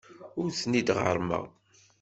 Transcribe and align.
Ur 0.41 0.49
ten-id-ɣerrmeɣ. 0.59 1.43